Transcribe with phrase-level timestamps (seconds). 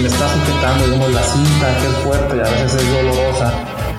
[0.00, 3.52] que está sujetando, digamos, la cinta que es fuerte y a veces es dolorosa,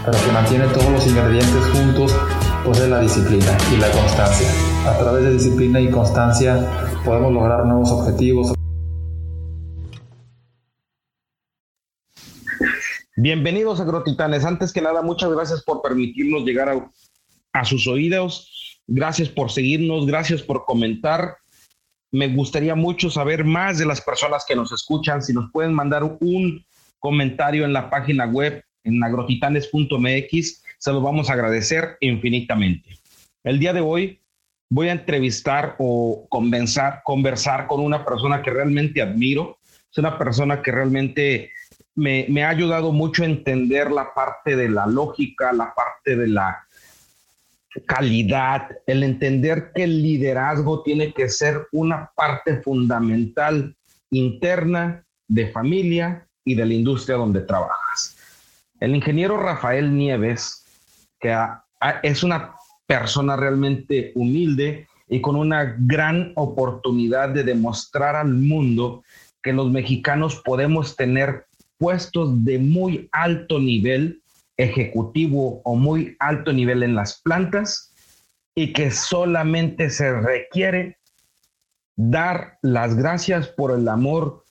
[0.06, 2.16] pero que mantiene todos los ingredientes juntos,
[2.64, 4.48] pues es la disciplina y la constancia.
[4.88, 6.66] A través de disciplina y constancia
[7.04, 8.54] podemos lograr nuevos objetivos.
[13.18, 14.46] Bienvenidos a Grotitanes.
[14.46, 16.90] Antes que nada, muchas gracias por permitirnos llegar a,
[17.52, 18.82] a sus oídos.
[18.88, 21.36] Gracias por seguirnos, gracias por comentar
[22.12, 25.22] me gustaría mucho saber más de las personas que nos escuchan.
[25.22, 26.66] Si nos pueden mandar un
[27.00, 32.98] comentario en la página web en agrotitanes.mx, se los vamos a agradecer infinitamente.
[33.44, 34.22] El día de hoy
[34.70, 39.60] voy a entrevistar o conversar, conversar con una persona que realmente admiro.
[39.92, 41.52] Es una persona que realmente
[41.96, 46.28] me, me ha ayudado mucho a entender la parte de la lógica, la parte de
[46.28, 46.68] la
[47.86, 53.76] calidad, el entender que el liderazgo tiene que ser una parte fundamental
[54.10, 58.18] interna de familia y de la industria donde trabajas.
[58.80, 60.66] El ingeniero Rafael Nieves,
[61.20, 61.36] que
[62.02, 62.56] es una
[62.88, 69.04] persona realmente humilde y con una gran oportunidad de demostrar al mundo
[69.44, 71.46] que los mexicanos podemos tener
[71.78, 74.22] puestos de muy alto nivel
[74.60, 77.94] ejecutivo o muy alto nivel en las plantas
[78.54, 80.98] y que solamente se requiere
[81.96, 84.44] dar las gracias por el amor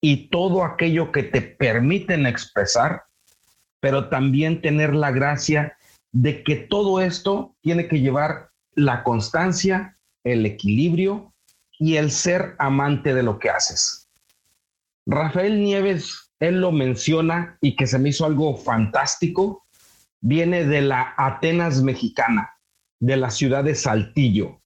[0.00, 3.04] y todo aquello que te permiten expresar,
[3.80, 5.76] pero también tener la gracia
[6.12, 11.34] de que todo esto tiene que llevar la constancia, el equilibrio
[11.78, 14.08] y el ser amante de lo que haces.
[15.04, 19.64] Rafael Nieves él lo menciona y que se me hizo algo fantástico,
[20.20, 22.50] viene de la Atenas mexicana,
[23.00, 24.60] de la ciudad de Saltillo,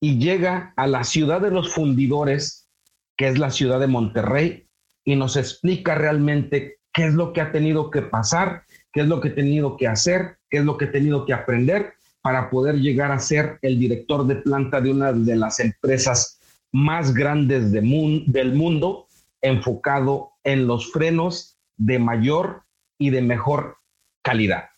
[0.00, 2.68] y llega a la ciudad de los fundidores,
[3.16, 4.66] que es la ciudad de Monterrey,
[5.04, 9.20] y nos explica realmente qué es lo que ha tenido que pasar, qué es lo
[9.20, 12.76] que ha tenido que hacer, qué es lo que ha tenido que aprender para poder
[12.76, 16.40] llegar a ser el director de planta de una de las empresas
[16.72, 19.06] más grandes del mundo
[19.40, 22.64] enfocado en los frenos de mayor
[22.98, 23.76] y de mejor
[24.24, 24.70] calidad.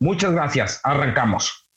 [0.00, 1.68] Muchas gracias, arrancamos.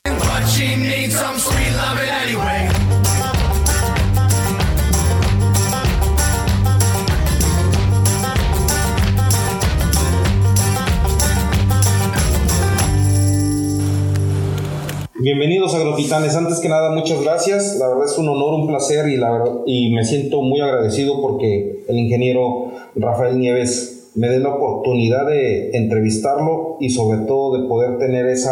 [15.24, 16.36] Bienvenidos a Agrotitanes.
[16.36, 17.78] Antes que nada, muchas gracias.
[17.80, 22.73] La verdad es un honor, un placer y, me siento muy agradecido porque el ingeniero
[22.96, 28.50] Rafael Nieves me dé la oportunidad de entrevistarlo y sobre todo de poder tener ese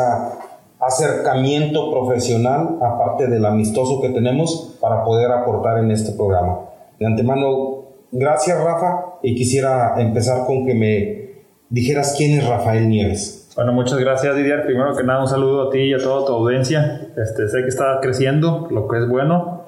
[0.80, 6.62] acercamiento profesional, aparte del amistoso que tenemos, para poder aportar en este programa.
[7.00, 11.22] De antemano, gracias Rafa y quisiera empezar con que me
[11.70, 13.50] dijeras quién es Rafael Nieves.
[13.56, 14.66] Bueno, muchas gracias Didier.
[14.66, 17.10] Primero que nada, un saludo a ti y a toda tu audiencia.
[17.18, 19.61] Este, sé que está creciendo, lo que es bueno.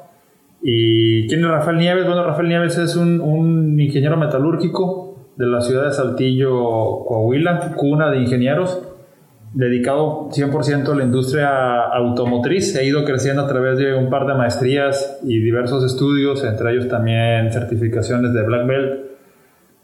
[0.64, 2.06] ¿Y quién es Rafael Nieves?
[2.06, 8.10] Bueno, Rafael Nieves es un, un ingeniero metalúrgico de la ciudad de Saltillo, Coahuila, cuna
[8.10, 8.82] de ingenieros,
[9.54, 12.76] dedicado 100% a la industria automotriz.
[12.76, 16.88] He ido creciendo a través de un par de maestrías y diversos estudios, entre ellos
[16.88, 19.14] también certificaciones de Black Belt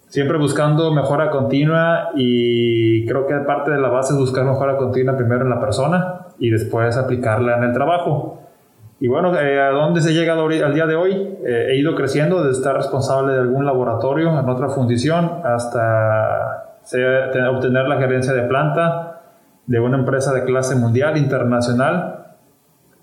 [0.09, 5.15] siempre buscando mejora continua y creo que parte de la base es buscar mejora continua
[5.15, 8.48] primero en la persona y después aplicarla en el trabajo.
[9.01, 11.13] Y bueno, eh, ¿a dónde se llega al día de hoy?
[11.45, 16.75] Eh, he ido creciendo de estar responsable de algún laboratorio en otra fundición hasta
[17.51, 19.21] obtener la gerencia de planta
[19.67, 22.35] de una empresa de clase mundial, internacional,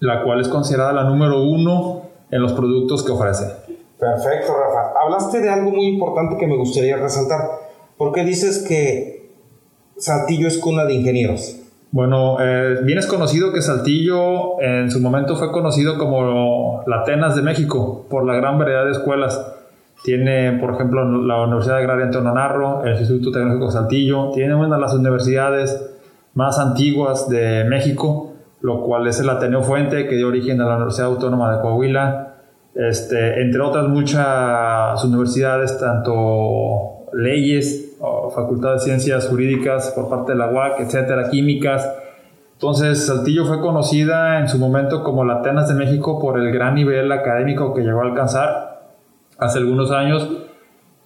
[0.00, 3.46] la cual es considerada la número uno en los productos que ofrece.
[3.98, 5.00] Perfecto, Rafa.
[5.02, 7.40] Hablaste de algo muy importante que me gustaría resaltar.
[7.96, 9.32] ¿Por qué dices que
[9.96, 11.65] Saltillo es cuna de ingenieros?
[11.96, 17.34] Bueno, eh, bien es conocido que Saltillo en su momento fue conocido como la Atenas
[17.34, 19.42] de México por la gran variedad de escuelas.
[20.04, 24.82] Tiene, por ejemplo, la Universidad Agraria en Tonanarro, el Instituto Tecnológico Saltillo, tiene una de
[24.82, 25.90] las universidades
[26.34, 30.76] más antiguas de México, lo cual es el Ateneo Fuente, que dio origen a la
[30.76, 32.34] Universidad Autónoma de Coahuila,
[32.74, 37.85] este, entre otras muchas universidades, tanto leyes,
[38.30, 41.90] facultad de ciencias jurídicas por parte de la UAC, etcétera, químicas.
[42.52, 46.74] Entonces, Saltillo fue conocida en su momento como la Atenas de México por el gran
[46.74, 48.88] nivel académico que llegó a alcanzar
[49.38, 50.28] hace algunos años,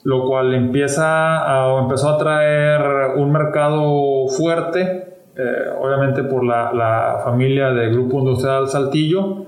[0.04, 7.20] lo cual empieza a, empezó a traer un mercado fuerte, eh, obviamente por la, la
[7.24, 9.46] familia del Grupo Industrial Saltillo,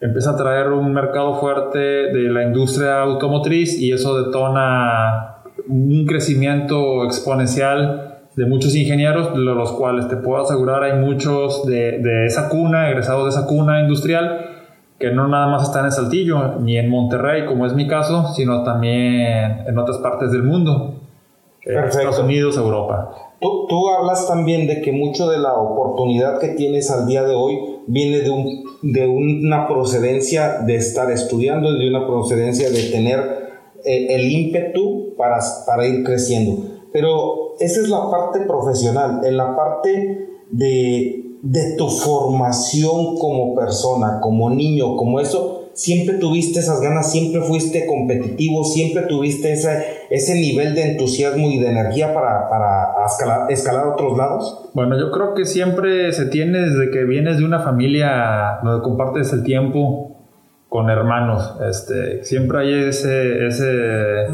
[0.00, 5.33] empieza a traer un mercado fuerte de la industria automotriz y eso detona
[5.68, 11.98] un crecimiento exponencial de muchos ingenieros, de los cuales te puedo asegurar hay muchos de,
[11.98, 14.54] de esa cuna, egresados de esa cuna industrial,
[14.98, 18.62] que no nada más están en Saltillo, ni en Monterrey, como es mi caso, sino
[18.64, 20.94] también en otras partes del mundo,
[21.64, 23.10] eh, Estados Unidos, Europa.
[23.40, 27.34] Tú, tú, hablas también de que mucho de la oportunidad que tienes al día de
[27.34, 33.43] hoy viene de, un, de una procedencia de estar estudiando, de una procedencia de tener
[33.84, 36.64] eh, el ímpetu para, para ir creciendo.
[36.92, 44.18] Pero esa es la parte profesional, en la parte de de tu formación como persona,
[44.22, 50.36] como niño, como eso, siempre tuviste esas ganas, siempre fuiste competitivo, siempre tuviste ese, ese
[50.36, 52.94] nivel de entusiasmo y de energía para, para
[53.50, 54.70] escalar, otros lados?
[54.72, 59.30] Bueno, yo creo que siempre se tiene desde que vienes de una familia donde compartes
[59.34, 60.13] el tiempo
[60.74, 61.54] con hermanos.
[61.70, 64.26] Este, siempre hay ese, ese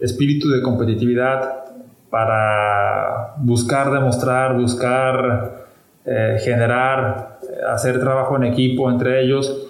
[0.00, 1.62] espíritu de competitividad
[2.10, 5.68] para buscar demostrar, buscar
[6.04, 7.38] eh, generar,
[7.72, 9.68] hacer trabajo en equipo entre ellos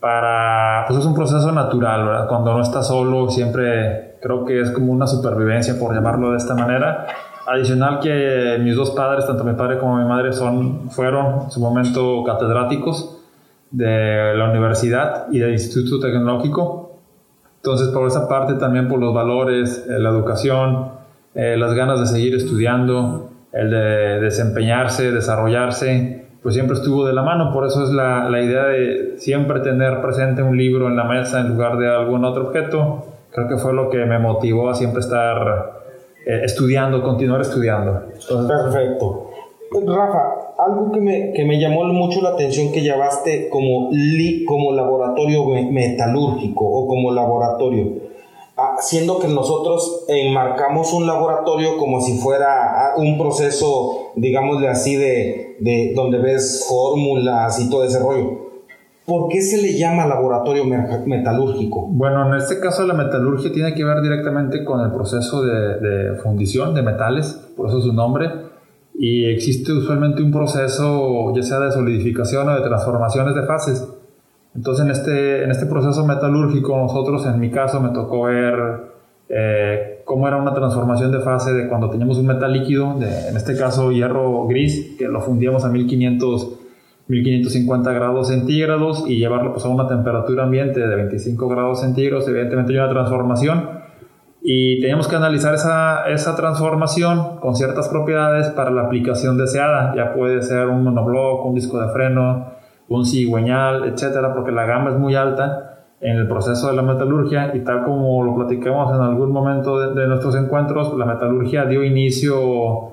[0.00, 2.28] para, pues es un proceso natural, ¿verdad?
[2.28, 6.54] Cuando no estás solo, siempre creo que es como una supervivencia, por llamarlo de esta
[6.54, 7.06] manera.
[7.46, 11.58] Adicional que mis dos padres, tanto mi padre como mi madre, son, fueron en su
[11.58, 13.17] momento catedráticos
[13.70, 16.98] de la universidad y del Instituto Tecnológico.
[17.56, 20.98] Entonces, por esa parte, también por los valores, eh, la educación,
[21.34, 27.52] las ganas de seguir estudiando, el de desempeñarse, desarrollarse, pues siempre estuvo de la mano.
[27.52, 31.40] Por eso es la, la, idea de siempre tener presente un libro en la mesa
[31.40, 33.04] en lugar de algún otro objeto.
[33.30, 35.78] Creo que fue lo que me motivó a siempre estar
[36.26, 38.02] eh, estudiando, continuar estudiando.
[38.28, 39.30] Perfecto.
[39.86, 44.72] Rafa, algo que me, que me, llamó mucho la atención que llamaste como, li, como
[44.72, 48.08] laboratorio metalúrgico o como laboratorio
[48.80, 55.92] siendo que nosotros enmarcamos un laboratorio como si fuera un proceso, digámosle así, de, de
[55.94, 58.48] donde ves fórmulas y todo ese rollo.
[59.06, 61.86] ¿Por qué se le llama laboratorio metalúrgico?
[61.86, 66.14] Bueno, en este caso la metalurgia tiene que ver directamente con el proceso de, de
[66.16, 68.28] fundición de metales, por eso su nombre,
[69.00, 73.88] y existe usualmente un proceso ya sea de solidificación o de transformaciones de fases.
[74.56, 78.56] Entonces en este, en este proceso metalúrgico nosotros, en mi caso, me tocó ver
[79.28, 83.56] eh, cómo era una transformación de fase de cuando teníamos un metal líquido, en este
[83.56, 86.54] caso hierro gris, que lo fundíamos a 1500,
[87.06, 92.72] 1550 grados centígrados y llevarlo pues, a una temperatura ambiente de 25 grados centígrados, evidentemente
[92.72, 93.77] hay una transformación
[94.50, 100.14] y teníamos que analizar esa, esa transformación con ciertas propiedades para la aplicación deseada, ya
[100.14, 102.46] puede ser un monobloc, un disco de freno,
[102.88, 107.54] un cigüeñal, etcétera, porque la gama es muy alta en el proceso de la metalurgia
[107.54, 112.92] y tal como lo platicamos en algún momento de, nuestros encuentros, la metalurgia dio inicio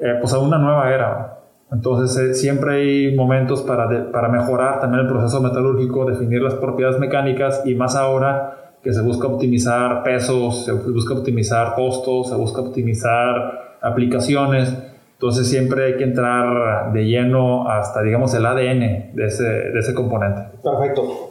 [0.00, 1.36] eh, pues a una nueva era.
[1.70, 6.98] Entonces eh, siempre hay momentos para, para mejorar también el proceso metalúrgico, definir las propiedades
[6.98, 12.60] mecánicas y más ahora que se busca optimizar pesos, se busca optimizar costos, se busca
[12.62, 14.72] optimizar aplicaciones.
[15.20, 19.92] Entonces siempre hay que entrar de lleno hasta, digamos, el ADN de ese, de ese
[19.92, 20.40] componente.
[20.62, 21.28] Perfecto.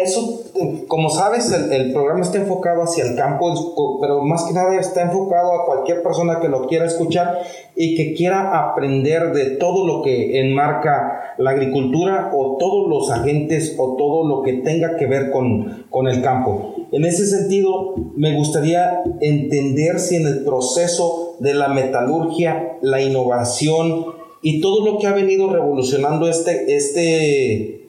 [0.00, 0.42] Eso,
[0.86, 5.02] como sabes, el, el, programa está enfocado hacia el campo, pero más que nada está
[5.02, 7.40] enfocado a cualquier persona que lo quiera escuchar
[7.74, 13.74] y que quiera aprender de todo lo que enmarca la agricultura o todos los agentes
[13.76, 16.76] o todo lo que tenga que ver con, con el campo.
[16.92, 24.04] En ese sentido, me gustaría entender si en el proceso de la metalurgia, la innovación
[24.42, 27.88] y todo lo que ha venido revolucionando este, este,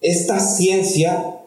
[0.00, 1.40] esta ciencia,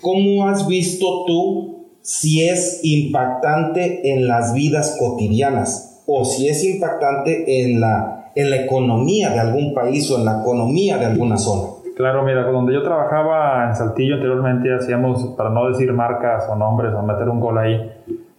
[0.00, 7.62] ¿cómo has visto tú si es impactante en las vidas cotidianas o si es impactante
[7.62, 11.79] en la, en la economía de algún país o en la economía de alguna zona?
[11.96, 16.94] Claro, mira, donde yo trabajaba en Saltillo anteriormente hacíamos, para no decir marcas o nombres
[16.94, 17.92] o meter un gol ahí,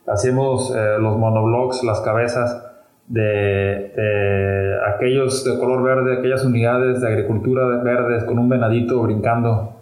[0.07, 2.71] hacíamos eh, los monoblocks, las cabezas
[3.07, 9.73] de, aquellos de color verde, aquellas unidades de agricultura verdes con un venadito brincando.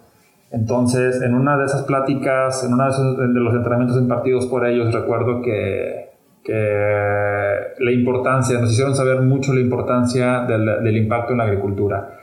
[0.50, 5.42] Entonces, en una de esas pláticas, en uno de, los entrenamientos impartidos por ellos, recuerdo
[5.42, 6.10] que,
[6.42, 12.19] que la importancia, nos hicieron saber mucho la importancia del, del impacto en la agricultura.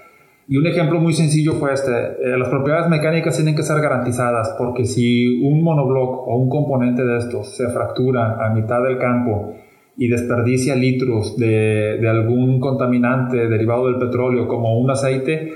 [0.49, 1.91] Y un ejemplo muy sencillo fue este.
[1.91, 7.03] Eh, las propiedades mecánicas tienen que ser garantizadas porque si un monobloc o un componente
[7.03, 9.55] de estos se fractura a mitad del campo
[9.97, 15.51] y desperdicia litros de, de algún contaminante derivado del petróleo como un aceite,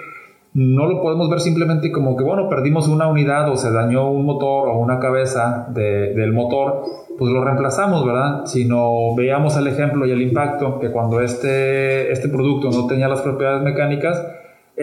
[0.53, 4.25] no lo podemos ver simplemente como que, bueno, perdimos una unidad o se dañó un
[4.25, 6.81] motor o una cabeza del motor,
[7.17, 8.45] pues lo reemplazamos, ¿verdad?
[8.45, 13.21] Sino veamos el ejemplo y el impacto que cuando este, este producto no tenía las
[13.21, 14.21] propiedades mecánicas,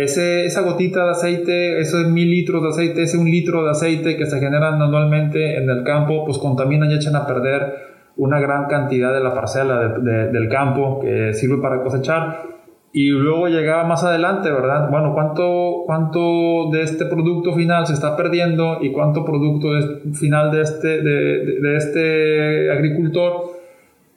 [0.03, 4.17] ese, esa gotita de aceite, esos mil litros de aceite, ese un litro de aceite
[4.17, 8.67] que se generan anualmente en el campo, pues contaminan y echan a perder una gran
[8.67, 12.59] cantidad de la parcela del campo que sirve para cosechar
[12.93, 14.89] y luego llegaba más adelante, ¿verdad?
[14.91, 19.69] Bueno, ¿cuánto, ¿cuánto de este producto final se está perdiendo y cuánto producto
[20.15, 23.53] final de este, de, de, este agricultor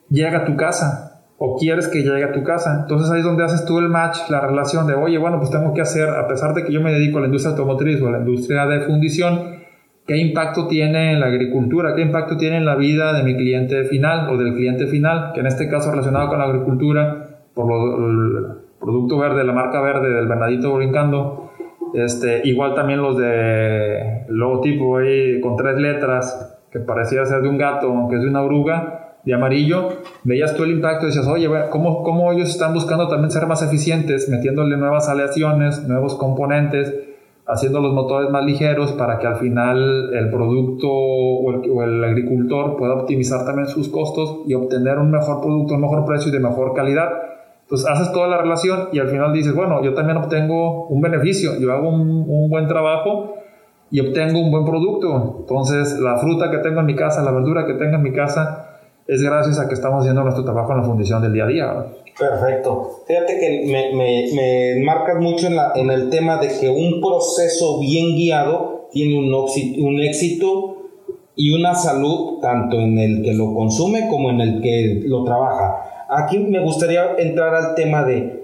[0.08, 1.11] llega a tu casa?
[1.44, 2.82] O quieres que llegue a tu casa.
[2.82, 5.74] Entonces ahí es donde haces tú el match, la relación de, oye, bueno, pues tengo
[5.74, 8.12] que hacer, a pesar de que yo me dedico a la industria automotriz o a
[8.12, 9.56] la industria de fundición,
[10.06, 11.96] ¿qué impacto tiene en la agricultura?
[11.96, 15.32] ¿Qué impacto tiene en la vida de mi cliente final o del cliente final?
[15.34, 20.10] Que en este caso relacionado con la agricultura, por lo, producto verde, la marca verde
[20.14, 21.50] del Bernadito brincando.
[21.92, 27.58] Este, igual también los de logotipo ahí con tres letras, que parecía ser de un
[27.58, 29.88] gato, aunque es de una oruga, de amarillo.
[30.24, 33.62] Veías tú el impacto y decías, oye, ¿cómo, ¿cómo ellos están buscando también ser más
[33.62, 36.94] eficientes, metiéndole nuevas aleaciones, nuevos componentes,
[37.46, 42.04] haciendo los motores más ligeros para que al final el producto o el, o el
[42.04, 46.32] agricultor pueda optimizar también sus costos y obtener un mejor producto, un mejor precio y
[46.32, 47.10] de mejor calidad?
[47.72, 51.58] Entonces haces toda la relación y al final dices, bueno, yo también obtengo un beneficio,
[51.58, 53.36] yo hago un, buen trabajo
[53.90, 55.38] y obtengo un buen producto.
[55.40, 58.71] Entonces la fruta que tengo en mi casa, la verdura que tengo en mi casa,
[59.14, 61.86] es gracias a que estamos haciendo nuestro trabajo en la fundición del día a día.
[62.18, 63.02] Perfecto.
[63.06, 67.00] Fíjate que me, me, me marcas mucho en, la, en, el tema de que un
[67.00, 70.76] proceso bien guiado tiene un, un éxito
[71.34, 75.88] y una salud tanto en el que lo consume como en el que lo trabaja
[76.12, 78.42] aquí me gustaría entrar al tema de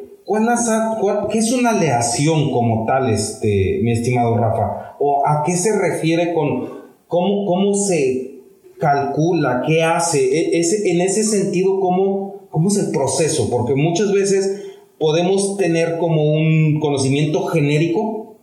[1.30, 4.96] ¿qué es una aleación como tal, este, mi estimado Rafa?
[4.98, 6.68] ¿O a qué se refiere con
[7.06, 8.37] cómo, cómo se
[8.78, 10.24] calcula, qué hace?
[10.24, 13.48] E, en ese sentido, ¿cómo, ¿cómo es el proceso?
[13.50, 14.62] Porque muchas veces
[14.98, 18.36] podemos tener como un conocimiento genérico,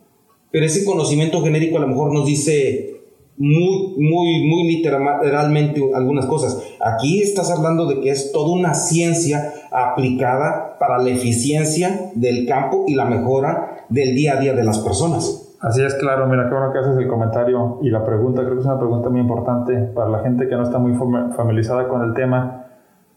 [0.50, 2.96] pero ese conocimiento genérico a lo mejor nos dice
[3.38, 6.58] muy, muy, muy literalmente algunas cosas.
[6.80, 12.84] Aquí estás hablando de que es toda una ciencia aplicada para la eficiencia del campo
[12.86, 15.45] y la mejora del día a día de las personas.
[15.60, 16.26] Así es, claro.
[16.26, 18.42] Mira, qué bueno que haces el comentario y la pregunta.
[18.42, 21.88] Creo que es una pregunta muy importante para la gente que no está muy familiarizada
[21.88, 22.66] con el tema.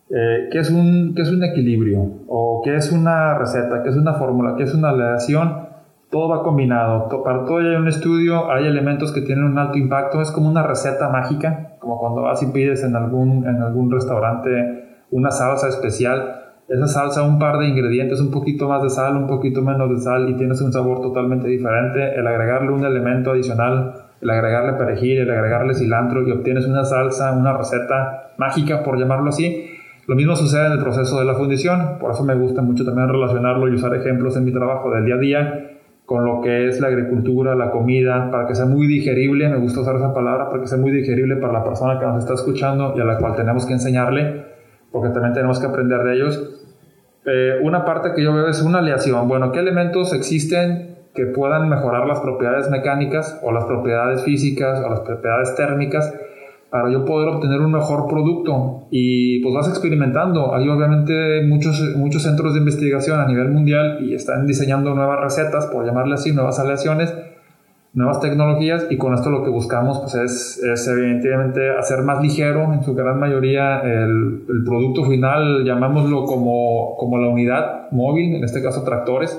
[0.10, 2.06] Eh, ¿qué, es un, ¿Qué es un equilibrio?
[2.28, 3.84] ¿O qué es una receta?
[3.84, 4.56] ¿Qué es una fórmula?
[4.56, 5.70] ¿Qué es una aleación?
[6.10, 7.08] todo va combinado.
[7.24, 10.22] Para todo hay un estudio, hay elementos que tienen un alto impacto.
[10.22, 15.06] Es como una receta mágica, como cuando vas y pides en algún, en algún restaurante
[15.12, 16.49] una salsa especial.
[16.70, 20.00] Esa salsa, un par de ingredientes, un poquito más de sal, un poquito menos de
[20.00, 22.14] sal y tienes un sabor totalmente diferente.
[22.16, 27.32] El agregarle un elemento adicional, el agregarle perejil, el agregarle cilantro y obtienes una salsa,
[27.32, 29.66] una receta mágica, por llamarlo así.
[30.08, 33.10] Lo mismo sucede en el proceso de la fundición, por eso me gusta mucho también
[33.10, 35.70] relacionarlo y usar ejemplos en mi trabajo del día a día
[36.10, 39.82] con lo que es la agricultura, la comida, para que sea muy digerible, me gusta
[39.82, 42.96] usar esa palabra, para que sea muy digerible para la persona que nos está escuchando
[42.98, 44.44] y a la cual tenemos que enseñarle,
[44.92, 46.59] porque también tenemos que aprender de ellos.
[47.32, 49.28] Eh, una parte que yo veo es una aleación.
[49.28, 54.90] Bueno, ¿qué elementos existen que puedan mejorar las propiedades mecánicas o las propiedades físicas o
[54.90, 56.14] las propiedades térmicas
[56.70, 58.88] para yo poder obtener un mejor producto.
[58.92, 60.54] Y pues vas experimentando.
[60.54, 65.66] Hay obviamente muchos, muchos centros de investigación a nivel mundial y están diseñando nuevas recetas,
[65.68, 67.14] por llamarle así, nuevas aleaciones,
[67.94, 68.88] nuevas tecnologías.
[68.90, 72.94] Y con esto lo que buscamos pues es, es evidentemente hacer más ligero en su
[72.96, 78.84] gran mayoría el, el producto final, llamámoslo como, como la unidad móvil, en este caso
[78.84, 79.38] tractores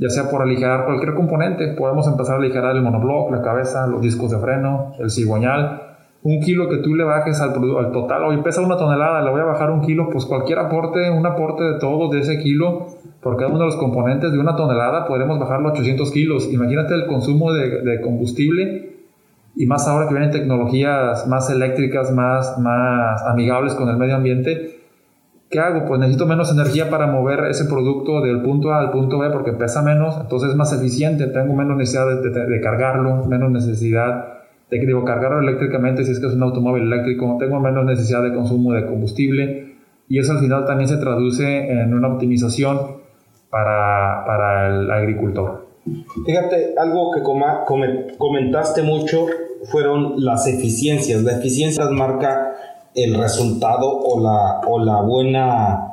[0.00, 4.00] ya sea por aligerar cualquier componente, podemos empezar a aligerar el monobloc, la cabeza, los
[4.00, 5.89] discos de freno, el cigüeñal,
[6.22, 9.40] un kilo que tú le bajes al, al total, hoy pesa una tonelada, le voy
[9.40, 12.88] a bajar un kilo, pues cualquier aporte, un aporte de todos de ese kilo,
[13.22, 16.52] por cada uno de los componentes de una tonelada, podremos bajarlo a 800 kilos.
[16.52, 18.98] Imagínate el consumo de, combustible
[19.56, 24.80] y más ahora que vienen tecnologías más eléctricas, más, más amigables con el medio ambiente.
[25.50, 25.86] ¿Qué hago?
[25.86, 29.52] Pues necesito menos energía para mover ese producto del punto A al punto B porque
[29.52, 34.39] pesa menos, entonces es más eficiente, tengo menos necesidad de cargarlo, menos necesidad
[34.70, 38.72] digo, cargarlo eléctricamente si es que es un automóvil eléctrico, tengo menos necesidad de consumo
[38.72, 39.74] de combustible
[40.08, 43.00] y eso al final también se traduce en una optimización
[43.50, 45.66] para, para el agricultor.
[46.24, 47.22] Fíjate, algo que
[48.16, 49.26] comentaste mucho
[49.70, 51.22] fueron las eficiencias.
[51.22, 52.54] La eficiencia marca
[52.94, 55.86] el resultado o la, o la buena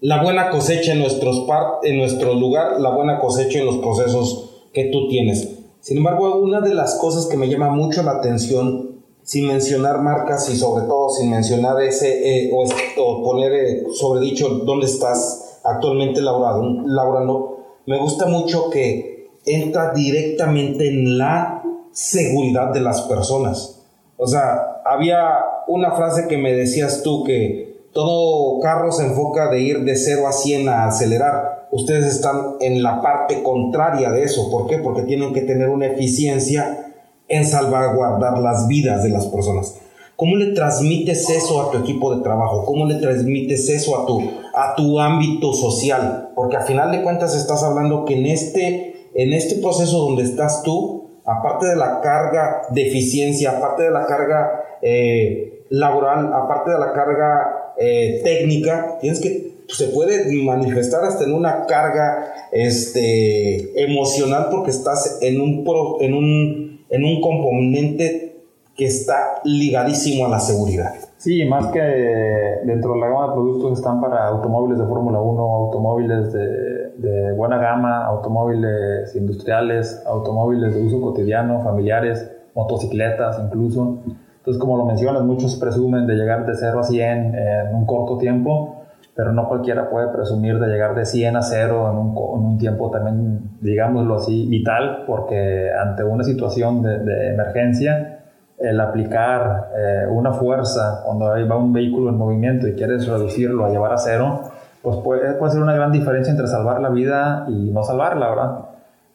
[0.00, 1.44] la buena cosecha en, nuestros
[1.82, 5.57] en nuestro lugar, la buena cosecha en los procesos que tú tienes.
[5.80, 10.48] Sin embargo, una de las cosas que me llama mucho la atención, sin mencionar marcas
[10.48, 16.20] y sobre todo sin mencionar ese, eh, o, poner eh, sobre dicho dónde estás actualmente
[16.22, 23.82] laborando, me gusta mucho que entra directamente en la seguridad de las personas.
[24.16, 25.28] O sea, había
[25.68, 30.26] una frase que me decías tú que todo carro se enfoca de ir de 0
[30.26, 31.57] a 100 a acelerar.
[31.70, 34.50] Ustedes están en la parte contraria de eso.
[34.50, 34.78] ¿Por qué?
[34.78, 36.92] Porque tienen que tener una eficiencia
[37.28, 39.78] en salvaguardar las vidas de las personas.
[40.16, 42.64] ¿Cómo le transmites eso a tu equipo de trabajo?
[42.64, 44.20] ¿Cómo le transmites eso a tu,
[44.52, 46.30] a tu ámbito social?
[46.34, 50.62] Porque a final de cuentas estás hablando que en este, en este proceso donde estás
[50.64, 56.78] tú, aparte de la carga de eficiencia, aparte de la carga eh, laboral, aparte de
[56.78, 64.48] la carga eh, técnica, tienes que se puede manifestar hasta en una carga este, emocional
[64.50, 65.64] porque estás en un,
[66.00, 68.28] en, un, en un componente
[68.74, 70.94] que está ligadísimo a la seguridad.
[71.16, 75.42] Sí, más que dentro de la gama de productos están para automóviles de Fórmula 1,
[75.42, 83.98] automóviles de, de, buena gama, automóviles industriales, automóviles de uso cotidiano, familiares, motocicletas incluso.
[84.36, 88.16] Entonces, como lo mencionas, muchos presumen de llegar de 0 a 100 en un corto
[88.16, 88.77] tiempo,
[89.18, 92.56] pero no cualquiera puede presumir de llegar de 100 a 0 en un, en un
[92.56, 98.20] tiempo también, digámoslo así, vital, porque ante una situación de, emergencia,
[98.60, 103.66] el aplicar eh, una fuerza cuando ahí va un vehículo en movimiento y quieres reducirlo
[103.66, 104.40] a llevar a cero,
[104.82, 108.58] pues puede, puede ser una gran diferencia entre salvar la vida y no salvarla, ¿verdad?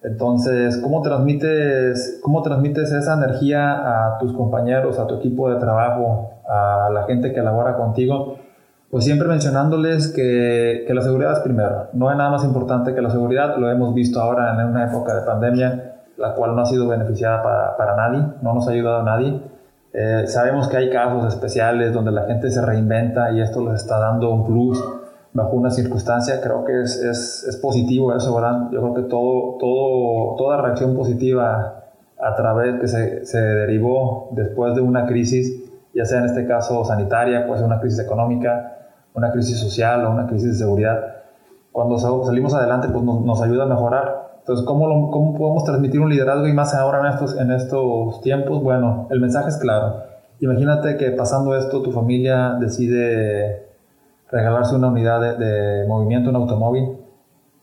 [0.02, 6.42] Entonces, ¿cómo transmites, ¿cómo transmites esa energía a tus compañeros, a tu equipo de trabajo,
[6.46, 8.43] a la gente que labora contigo?
[8.94, 11.88] Pues siempre mencionándoles que, que la seguridad es primero.
[11.94, 13.58] No hay nada más importante que la seguridad.
[13.58, 17.42] Lo hemos visto ahora en una época de pandemia, la cual no ha sido beneficiada
[17.42, 19.42] para, para nadie, no nos ha ayudado a nadie.
[19.94, 23.98] Eh, sabemos que hay casos especiales donde la gente se reinventa y esto les está
[23.98, 24.80] dando un plus
[25.34, 28.70] bajo una circunstancia, creo que es, es, es, positivo eso, ¿verdad?
[28.72, 31.84] Yo creo que todo, todo, toda reacción positiva
[32.22, 35.64] a través que se, se derivó después de una crisis,
[35.96, 38.82] ya sea en este caso sanitaria, puede ser una crisis económica,
[39.14, 41.00] una crisis social o una crisis de seguridad,
[41.72, 44.34] cuando salimos adelante pues nos, ayuda a mejorar.
[44.40, 48.62] Entonces, ¿cómo, ¿cómo podemos transmitir un liderazgo y más ahora en estos, en estos tiempos?
[48.62, 50.04] Bueno, el mensaje es claro.
[50.40, 53.74] Imagínate que pasando esto tu familia decide
[54.30, 56.98] regalarse una unidad de, movimiento, un automóvil,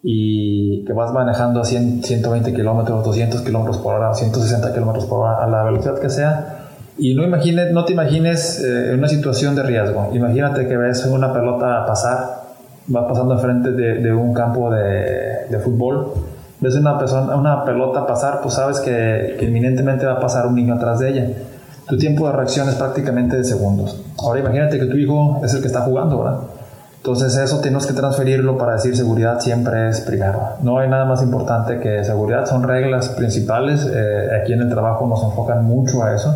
[0.03, 5.21] y que vas manejando a 100, 120 kilómetros, 200 kilómetros por hora, 160 kilómetros por
[5.21, 6.60] hora, a la velocidad que sea,
[6.99, 10.11] y no, imagines, no te imagines eh, en una situación de riesgo.
[10.13, 12.43] Imagínate que ves una pelota pasar,
[12.95, 16.13] va pasando enfrente de, de un campo de, de, fútbol,
[16.61, 20.55] ves una, persona, una pelota pasar, pues sabes que, que inminentemente va a pasar un
[20.55, 21.29] niño atrás de ella.
[21.87, 24.01] Tu tiempo de reacción es prácticamente de segundos.
[24.19, 26.39] Ahora imagínate que tu hijo es el que está jugando, ¿verdad?
[26.99, 30.57] Entonces eso tenemos que transferirlo para decir seguridad siempre es primero.
[30.63, 33.91] No hay nada más importante que seguridad, son reglas principales.
[33.91, 36.35] Eh, aquí en el trabajo nos enfocan mucho a eso.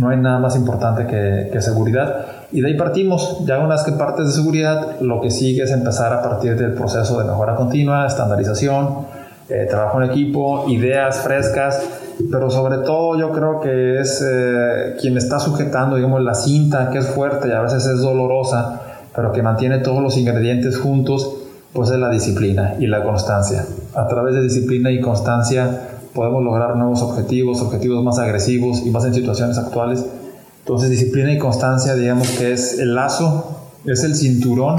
[0.00, 2.26] No hay nada más importante que, seguridad.
[2.52, 3.44] Y de ahí partimos.
[3.44, 6.72] Ya una vez que partes de seguridad, lo que sigue es empezar a partir del
[6.72, 9.06] proceso de mejora continua, estandarización,
[9.48, 11.82] eh, trabajo en equipo, ideas frescas,
[12.30, 16.98] pero sobre todo yo creo que es eh, quien está sujetando, digamos, la cinta que
[16.98, 18.80] es fuerte y a veces es dolorosa
[19.14, 21.36] pero que mantiene todos los ingredientes juntos,
[21.72, 23.64] pues es la disciplina y la constancia.
[23.94, 29.04] A través de disciplina y constancia podemos lograr nuevos objetivos, objetivos más agresivos y más
[29.04, 30.04] en situaciones actuales.
[30.60, 34.78] Entonces disciplina y constancia, digamos que es el lazo, es el cinturón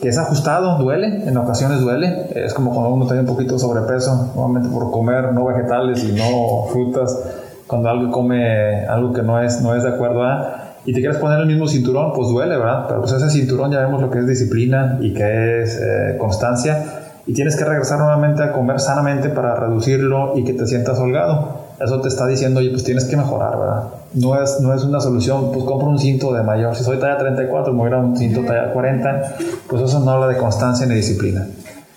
[0.00, 3.60] que es ajustado, duele, en ocasiones duele, es como cuando uno tiene un poquito de
[3.60, 7.18] sobrepeso, normalmente por comer no vegetales y no frutas,
[7.66, 11.16] cuando alguien come algo que no es, no es de acuerdo a y te quieres
[11.16, 12.84] poner el mismo cinturón, pues duele, ¿verdad?
[12.86, 17.03] Pero pues ese cinturón ya vemos lo que es disciplina y que es eh, constancia.
[17.26, 21.64] Y tienes que regresar nuevamente a comer sanamente para reducirlo y que te sientas holgado.
[21.80, 23.84] Eso te está diciendo, oye, pues tienes que mejorar, ¿verdad?
[24.14, 26.76] No es, no es una solución, pues compro un cinto de mayor.
[26.76, 29.36] Si soy talla 34, me voy a un cinto talla 40.
[29.68, 31.46] Pues eso no habla de constancia ni disciplina.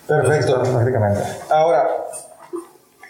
[0.06, 0.62] Perfecto.
[0.62, 1.20] Prácticamente.
[1.50, 1.86] Ahora,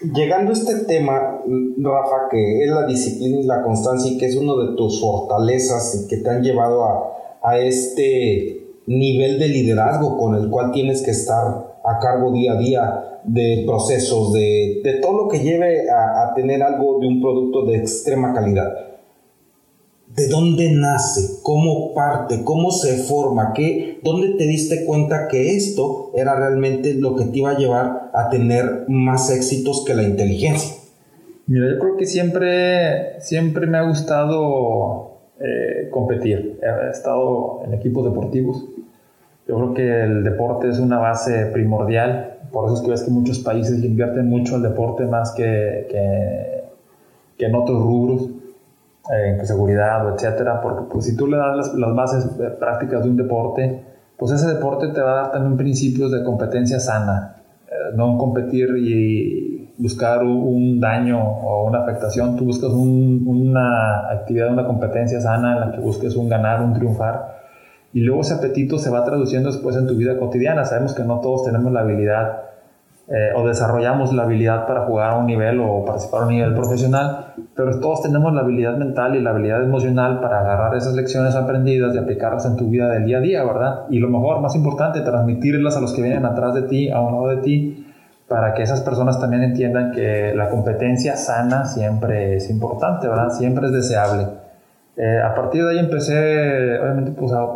[0.00, 1.40] Llegando a este tema,
[1.76, 5.92] Rafa, que es la disciplina y la constancia y que es uno de tus fortalezas
[5.96, 11.02] y que te han llevado a, a este nivel de liderazgo con el cual tienes
[11.02, 15.90] que estar a cargo día a día de procesos, de, de todo lo que lleve
[15.90, 18.72] a, tener algo de un producto de extrema calidad.
[20.14, 21.40] ¿De dónde nace?
[21.42, 22.42] ¿Cómo parte?
[22.42, 23.52] ¿Cómo se forma?
[23.54, 28.10] ¿Qué, ¿Dónde te diste cuenta que esto era realmente lo que te iba a llevar
[28.14, 30.76] a tener más éxitos que la inteligencia?
[31.46, 36.58] Mira, yo creo que siempre, siempre me ha gustado eh, competir.
[36.62, 38.64] He estado en equipos deportivos.
[39.48, 42.34] Yo creo que el deporte es una base primordial.
[42.52, 47.44] Por eso es que ves que muchos países invierten mucho al deporte más que, que,
[47.46, 48.28] en otros rubros
[49.10, 53.08] en seguridad etcétera, porque pues si tú le das las, las, bases eh, prácticas de
[53.08, 53.80] un deporte,
[54.18, 57.36] pues ese deporte te va a dar también principios de competencia sana,
[57.68, 64.52] eh, no competir y buscar un daño o una afectación, tú buscas un, una actividad,
[64.52, 67.37] una competencia sana en la que busques un ganar, un triunfar,
[67.92, 71.20] y luego ese apetito se va traduciendo después en tu vida cotidiana, sabemos que no
[71.20, 72.48] todos tenemos la habilidad
[73.10, 76.52] eh, o desarrollamos la habilidad para jugar a un nivel o participar a un nivel
[76.52, 81.34] profesional, pero todos tenemos la habilidad mental y la habilidad emocional para agarrar esas lecciones
[81.34, 83.86] aprendidas y aplicarlas en tu vida del día a día, ¿verdad?
[83.88, 87.14] Y lo mejor, más importante, transmitirlas a los que vienen atrás de ti, a un
[87.14, 87.86] lado de ti,
[88.28, 93.30] para que esas personas también entiendan que la competencia sana siempre es importante, ¿verdad?
[93.30, 94.26] Siempre es deseable.
[94.98, 97.46] Eh, a partir de ahí empecé, obviamente, pues a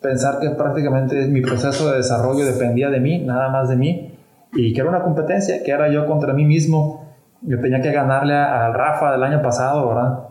[0.00, 4.18] pensar que prácticamente mi proceso de desarrollo dependía de mí, nada más de mí
[4.52, 7.06] y que era una competencia, que era yo contra mí mismo.
[7.42, 10.24] Yo tenía que ganarle al Rafa del año pasado, ¿verdad?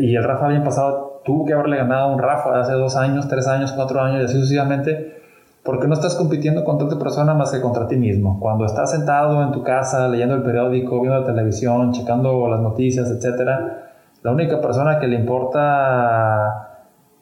[0.00, 2.72] y el Rafa del año pasado tuvo que haberle ganado a un Rafa de hace
[2.74, 5.22] dos años, tres años, cuatro años y así sucesivamente.
[5.64, 8.38] Porque no estás compitiendo contra otra persona más que contra ti mismo.
[8.38, 13.10] Cuando estás sentado en tu casa leyendo el periódico, viendo la televisión, checando las noticias,
[13.10, 16.73] etcétera, la única persona que le importa,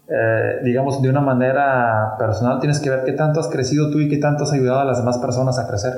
[0.09, 4.09] eh, digamos, de una manera personal, tienes que ver qué tanto has crecido tú y
[4.09, 5.93] qué tanto has ayudado a las demás personas a crecer.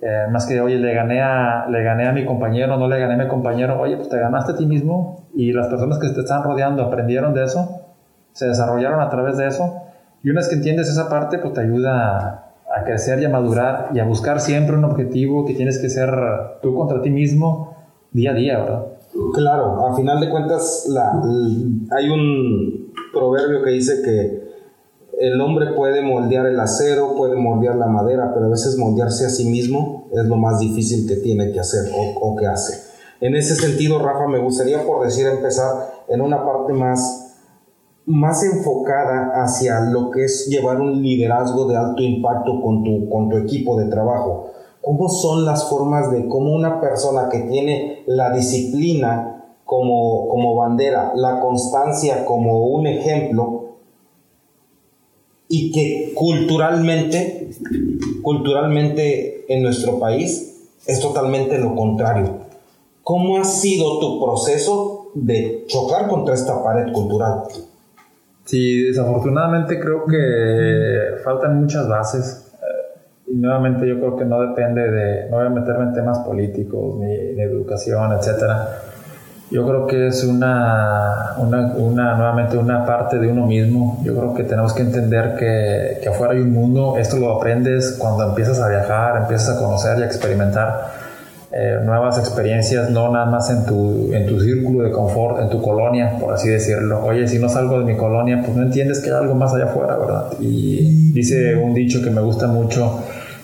[0.00, 3.14] Eh, más que, oye, le gané, a, le gané a mi compañero, no le gané
[3.14, 6.20] a mi compañero, oye, pues te ganaste a ti mismo y las personas que te
[6.20, 7.82] están rodeando aprendieron de eso,
[8.32, 9.82] se desarrollaron a través de eso.
[10.22, 12.46] Y una vez que entiendes esa parte, pues te ayuda a,
[12.76, 16.10] a crecer y a madurar y a buscar siempre un objetivo que tienes que ser
[16.60, 17.76] tú contra ti mismo
[18.12, 18.82] día a día, ¿verdad?
[19.32, 21.12] Claro, a final de cuentas la,
[21.96, 22.85] hay un
[23.16, 24.46] proverbio que dice que
[25.18, 29.30] el hombre puede moldear el acero, puede moldear la madera, pero a veces moldearse a
[29.30, 32.82] sí mismo es lo más difícil que tiene que hacer o, que hace.
[33.20, 37.34] En ese sentido, Rafa, me gustaría, por decir, empezar en una parte más,
[38.04, 43.30] más enfocada hacia lo que es llevar un liderazgo de alto impacto con tu, con
[43.30, 44.50] tu equipo de trabajo.
[44.82, 49.35] ¿Cómo son las formas de cómo una persona que tiene la disciplina
[49.66, 53.64] como, como bandera, la constancia como un ejemplo,
[55.48, 57.50] y que culturalmente,
[58.22, 62.46] culturalmente en nuestro país es totalmente lo contrario.
[63.02, 67.42] ¿Cómo ha sido tu proceso de chocar contra esta pared cultural?
[68.44, 72.52] Sí, desafortunadamente creo que faltan muchas bases.
[72.54, 76.20] Eh, y nuevamente yo creo que no depende de, no voy a meterme en temas
[76.20, 78.95] políticos ni de educación, etcétera
[79.50, 84.00] yo creo que es una, una, una, nuevamente una parte de uno mismo.
[84.02, 86.96] Yo creo que tenemos que entender que, que, afuera hay un mundo.
[86.98, 90.90] Esto lo aprendes cuando empiezas a viajar, empiezas a conocer y a experimentar
[91.52, 95.62] eh, nuevas experiencias, no nada más en tu, en tu círculo de confort, en tu
[95.62, 97.04] colonia, por así decirlo.
[97.04, 99.66] Oye, si no salgo de mi colonia, pues no entiendes que hay algo más allá
[99.66, 100.32] afuera, ¿verdad?
[100.40, 103.00] Y dice un dicho que me gusta mucho,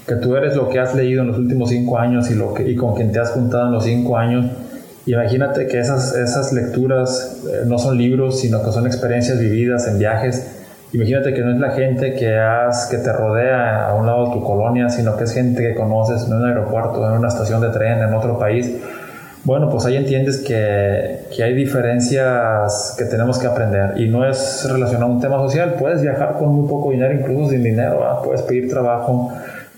[0.07, 2.69] que tú eres lo que has leído en los últimos cinco años y, lo que,
[2.69, 4.47] y con quien te has juntado en los cinco años
[5.07, 9.99] Imagínate que esas, esas lecturas eh, no son libros, sino que son experiencias vividas en
[9.99, 10.59] viajes.
[10.93, 14.35] Imagínate que no es la gente que, has, que te rodea a un lado de
[14.35, 17.71] tu colonia, sino que es gente que conoces en un aeropuerto, en una estación de
[17.71, 18.77] tren, en otro país.
[19.45, 24.69] Bueno, pues ahí entiendes que, que hay diferencias que tenemos que aprender y no es
[24.71, 25.75] relacionado a un tema social.
[25.81, 29.33] Puedes viajar con muy poco dinero, incluso sin dinero, puedes pedir trabajo,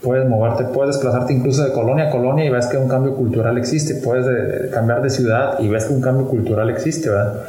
[0.05, 3.57] puedes moverte, puedes desplazarte incluso de colonia a colonia y ves que un cambio cultural
[3.59, 7.41] existe, puedes de, cambiar de ciudad y ves que un cambio cultural existe, ¿verdad?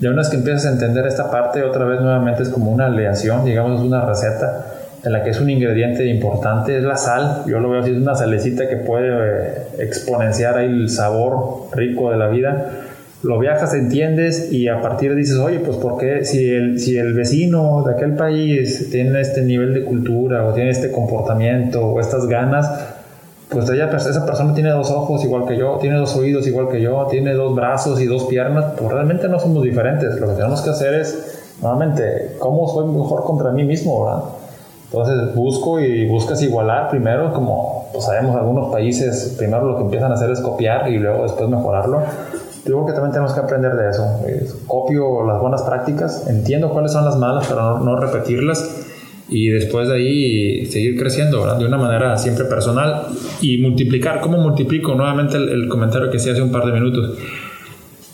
[0.00, 2.86] Y una vez que empiezas a entender esta parte, otra vez nuevamente es como una
[2.86, 4.66] aleación, digamos, es una receta
[5.02, 7.96] en la que es un ingrediente importante, es la sal, yo lo veo así, es
[7.96, 12.70] una salecita que puede eh, exponenciar el sabor rico de la vida
[13.26, 16.96] lo viajas, entiendes y a partir de dices, oye, pues ¿por qué si el, si
[16.96, 22.00] el vecino de aquel país tiene este nivel de cultura o tiene este comportamiento o
[22.00, 22.70] estas ganas,
[23.48, 26.80] pues ella, esa persona tiene dos ojos igual que yo, tiene dos oídos igual que
[26.80, 30.18] yo, tiene dos brazos y dos piernas, pues realmente no somos diferentes.
[30.20, 34.22] Lo que tenemos que hacer es, nuevamente, ¿cómo soy mejor contra mí mismo, verdad?
[34.90, 40.12] Entonces busco y buscas igualar primero, como pues sabemos algunos países, primero lo que empiezan
[40.12, 42.02] a hacer es copiar y luego después mejorarlo
[42.66, 44.20] digo que también tenemos que aprender de eso.
[44.66, 48.86] copio las buenas prácticas, entiendo cuáles son las malas para no, no repetirlas
[49.28, 51.58] y después de ahí seguir creciendo ¿verdad?
[51.58, 53.06] de una manera siempre personal
[53.40, 54.20] y multiplicar.
[54.20, 54.94] ¿Cómo multiplico?
[54.94, 57.18] Nuevamente el, comentario que hice hace un par de minutos.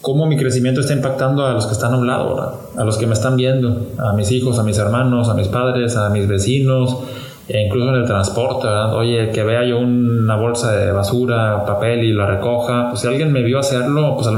[0.01, 2.55] ¿Cómo mi crecimiento está impactando a los que están a un lado, ¿verdad?
[2.77, 5.97] a los que me están viendo, a mis hijos, a mis hermanos, a mis padres,
[5.97, 6.99] a mis vecinos,
[7.49, 8.95] e incluso en el transporte, ¿verdad?
[8.95, 13.33] Oye, que vea yo una bolsa de basura, papel y la recoja, pues si alguien
[13.33, 14.29] me vio hacerlo, pues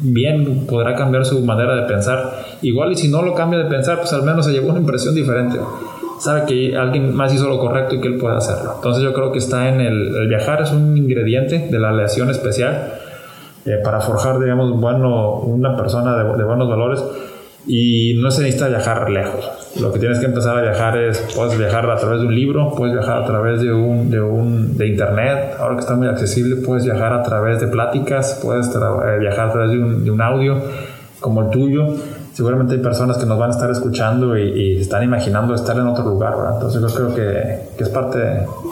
[0.00, 2.32] bien podrá cambiar su manera de pensar.
[2.62, 5.14] Igual y si no lo cambia de pensar, pues al menos se llevó una impresión
[5.14, 5.58] diferente
[6.22, 8.74] sabe que alguien más hizo lo correcto y que él puede hacerlo.
[8.76, 12.94] Entonces yo creo que está en el, viajar es un ingrediente de la aleación especial
[13.66, 17.02] eh, para forjar, digamos, bueno, una persona de, de, buenos valores
[17.66, 19.50] y no se necesita viajar lejos.
[19.80, 22.74] Lo que tienes que empezar a viajar es, puedes viajar a través de un libro,
[22.76, 26.56] puedes viajar a través de un, de un, de internet, ahora que está muy accesible,
[26.56, 30.20] puedes viajar a través de pláticas, puedes eh, viajar a través de un, de un
[30.20, 30.60] audio
[31.20, 31.94] como el tuyo
[32.34, 36.04] seguramente hay personas que nos van a estar escuchando y, están imaginando estar en otro
[36.04, 36.54] lugar, ¿verdad?
[36.54, 38.18] Entonces yo creo que, que, es parte,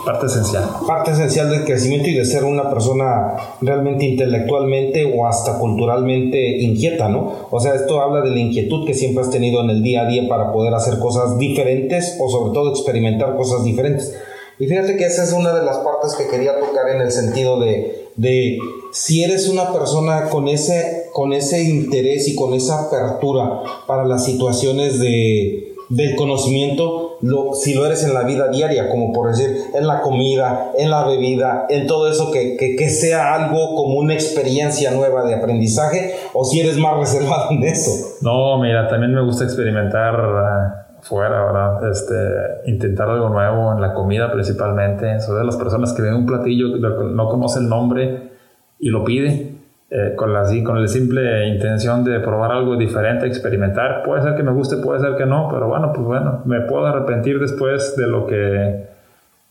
[0.05, 0.65] parte esencial.
[0.87, 7.09] Parte esencial del crecimiento y de ser una persona realmente intelectualmente o hasta culturalmente inquieta,
[7.09, 7.49] ¿no?
[7.51, 10.07] O sea, esto habla de la inquietud que siempre has tenido en el día a
[10.07, 14.15] día para poder hacer cosas diferentes o sobre todo experimentar cosas diferentes.
[14.59, 17.59] Y fíjate que esa es una de las partes que quería tocar en el sentido
[17.59, 18.59] de, de
[18.93, 24.25] si eres una persona con ese, con ese interés y con esa apertura para las
[24.25, 29.57] situaciones de, del conocimiento, lo, si lo eres en la vida diaria, como por decir,
[29.75, 34.15] en la comida, en la bebida, en todo eso, que, que, sea algo como una
[34.15, 37.91] experiencia nueva de aprendizaje, o si eres más reservado en eso.
[38.23, 41.91] No, mira, también me gusta experimentar uh, fuera, ¿verdad?
[41.91, 45.21] Este, intentar algo nuevo en la comida principalmente.
[45.21, 48.31] Soy de las personas que ven un platillo, no conoce el nombre
[48.79, 49.60] y lo pide
[49.93, 54.05] eh, con, la, con la simple intención de probar algo diferente, experimentar.
[54.05, 56.87] Puede ser que me guste, puede ser que no, pero bueno, pues bueno, me puedo
[56.87, 58.87] arrepentir después de lo que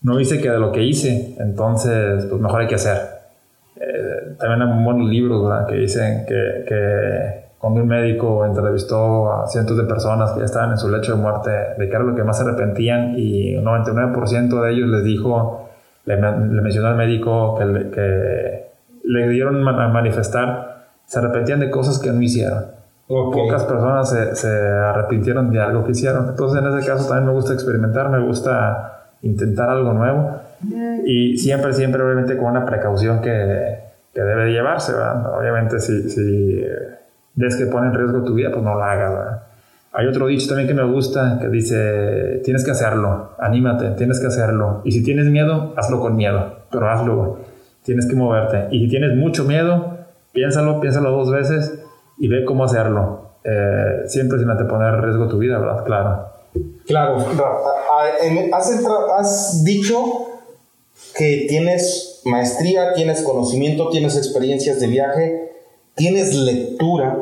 [0.00, 1.36] no hice que de lo que hice.
[1.38, 2.96] Entonces, pues mejor hay que hacer.
[3.76, 9.76] Eh, también hay buenos libros que dicen que, que cuando un médico entrevistó a cientos
[9.76, 12.24] de personas que ya estaban en su lecho de muerte, de qué era lo que
[12.24, 15.68] más se arrepentían y un 99% de ellos les dijo,
[16.06, 18.69] le, mencionó al médico que, que
[19.10, 22.64] le dieron a manifestar, se arrepentían de cosas que no hicieron.
[23.08, 26.28] Pocas personas se, se, arrepintieron de algo que hicieron.
[26.28, 30.36] Entonces, en ese caso, también me gusta experimentar, me gusta intentar algo nuevo.
[31.04, 33.80] Y siempre, siempre, obviamente, con una precaución que,
[34.14, 34.92] que debe llevarse.
[34.94, 36.64] Obviamente, si, si
[37.34, 39.40] ves que pone en riesgo tu vida, pues no la hagas.
[39.92, 44.28] Hay otro dicho también que me gusta que dice: tienes que hacerlo, anímate, tienes que
[44.28, 44.82] hacerlo.
[44.84, 47.38] Y si tienes miedo, hazlo con miedo, pero hazlo
[47.82, 48.68] tienes que moverte.
[48.70, 49.98] Y si tienes mucho miedo,
[50.32, 51.80] piénsalo, piénsalo dos veces
[52.18, 53.30] y ve cómo hacerlo.
[53.44, 55.84] Eh, siempre sin anteponer en riesgo tu vida, ¿verdad?
[55.84, 56.30] Claro.
[56.86, 57.16] Claro.
[58.52, 58.84] Has,
[59.18, 60.30] has dicho
[61.16, 65.52] que tienes maestría, tienes conocimiento, tienes experiencias de viaje,
[65.94, 67.16] tienes lectura,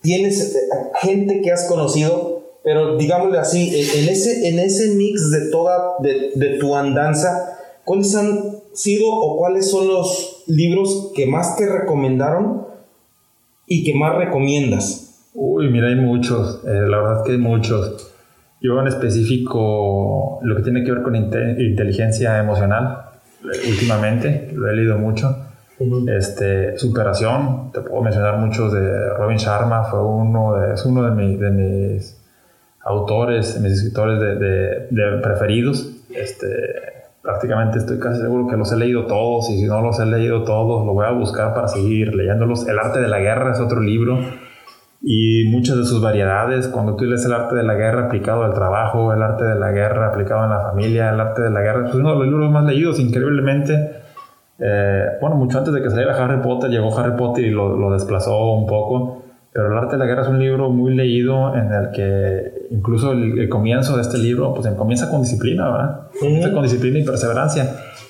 [0.00, 0.58] tienes eh,
[1.00, 6.32] gente que has conocido, pero digámosle así, en ese, en ese mix de toda, de,
[6.34, 12.66] de tu andanza, ¿cuáles han sido o cuáles son los libros que más te recomendaron
[13.66, 15.30] y que más recomiendas?
[15.34, 18.12] Uy, mira, hay muchos, eh, la verdad es que hay muchos.
[18.60, 23.10] Yo en específico, lo que tiene que ver con inteligencia emocional,
[23.44, 25.36] eh, últimamente, lo he leído mucho.
[26.08, 31.36] este, superación, te puedo mencionar muchos de Robin Sharma, fue uno de, es uno de,
[31.36, 32.16] de mis
[32.80, 35.92] autores, de mis escritores de, de preferidos.
[36.14, 36.95] Este,
[37.26, 40.44] prácticamente estoy casi seguro que los he leído todos y si no los he leído
[40.44, 42.68] todos, lo voy a buscar para seguir leyéndolos.
[42.68, 44.20] El arte de la guerra es otro libro
[45.02, 46.68] y muchas de sus variedades.
[46.68, 49.72] Cuando tú lees el arte de la guerra aplicado al trabajo, el arte de la
[49.72, 52.48] guerra aplicado en la familia, el arte de la guerra, es uno de los libros
[52.48, 54.02] más leídos, increíblemente.
[54.60, 58.52] Eh, bueno, mucho antes de que saliera Harry Potter, llegó Harry Potter y lo desplazó
[58.52, 59.25] un poco.
[59.56, 63.12] Pero El arte de la guerra es un libro muy leído en el que incluso
[63.12, 66.00] el, comienzo de este libro pues comienza con disciplina, ¿verdad?
[66.20, 67.62] Comienza con disciplina y perseverancia.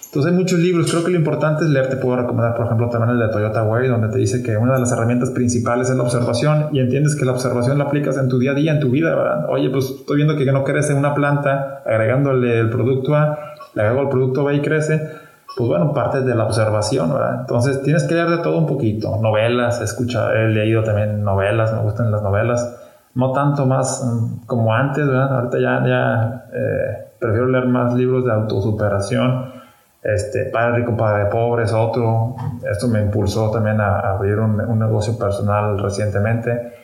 [0.06, 2.88] Entonces hay muchos libros, creo que lo importante es leer, te puedo recomendar por ejemplo
[2.88, 5.96] también el de Toyota Way, donde te dice que una de las herramientas principales es
[5.96, 8.80] la observación y entiendes que la observación la aplicas en tu día a día, en
[8.80, 9.46] tu vida, ¿verdad?
[9.48, 13.38] Oye, pues estoy viendo que no crece una planta, agregándole el producto A,
[13.74, 15.00] le agrego el producto B y crece,
[15.56, 17.40] pues bueno, parte de la observación, ¿verdad?
[17.40, 19.16] Entonces tienes que leer de todo un poquito.
[19.16, 22.78] Novelas, he, escuchado, he leído también novelas, me gustan las novelas.
[23.14, 25.34] No tanto más mm, como antes, ¿verdad?
[25.34, 29.50] Ahorita ya, ya eh, prefiero leer más libros de autosuperación.
[30.02, 32.36] Este, Padre Rico, Padre Pobre es otro.
[32.70, 36.74] Esto me impulsó también a, abrir un, un, negocio personal recientemente.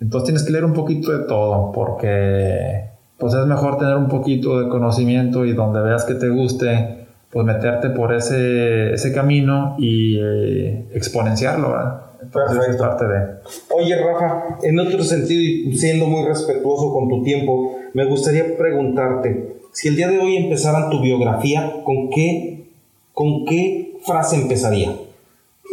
[0.00, 4.60] Entonces tienes que leer un poquito de todo porque pues es mejor tener un poquito
[4.60, 6.99] de conocimiento y donde veas que te guste,
[7.30, 12.02] pues meterte por ese, ese camino y eh, exponenciarlo, ¿verdad?
[12.22, 13.26] Entonces es parte de...
[13.70, 19.56] Oye, Rafa, en otro sentido y siendo muy respetuoso con tu tiempo, me gustaría preguntarte,
[19.72, 22.68] si el día de hoy empezaran tu biografía, ¿con qué,
[23.14, 24.92] con qué frase empezaría?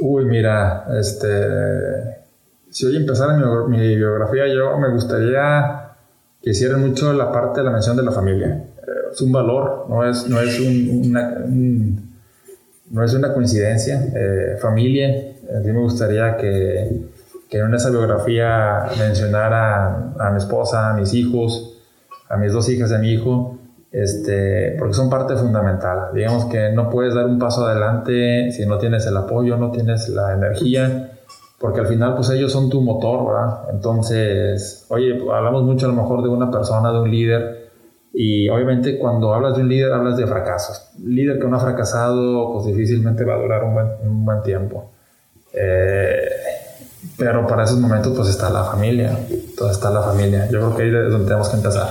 [0.01, 2.17] Uy, mira, este...
[2.69, 5.95] Si hoy empezara mi, mi biografía, yo me gustaría
[6.43, 8.63] que hicieron mucho la parte de la mención de la familia.
[9.11, 11.45] Es un valor, no es, no es, una,
[12.89, 14.07] no es una coincidencia.
[14.15, 15.07] Eh, familia,
[15.55, 17.07] a mí me gustaría que,
[17.49, 21.79] que en esa biografía mencionara a mi esposa, a mis hijos,
[22.29, 23.57] a mis dos hijas de mi hijo,
[23.91, 26.09] este, porque son parte fundamental.
[26.13, 30.09] Digamos que no puedes dar un paso adelante si no tienes el apoyo, no tienes
[30.09, 31.11] la energía
[31.59, 33.69] porque al final pues ellos son tu motor, ¿verdad?
[33.71, 37.56] Entonces, oye, hablamos mucho a lo mejor de una persona, de un líder,
[38.19, 40.89] y obviamente cuando hablas de un líder hablas de fracasos.
[41.03, 44.89] líder que no ha fracasado pues difícilmente va a durar un buen, un buen tiempo.
[45.53, 46.27] Eh,
[47.15, 50.49] pero para esos momentos pues está la familia, entonces está la familia.
[50.51, 51.89] Yo creo que ahí es donde tenemos que empezar.